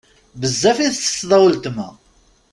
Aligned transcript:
Bezzaf 0.39 0.77
i 0.85 0.89
ttetteḍ 0.91 1.31
a 1.37 1.39
wletma. 1.43 1.87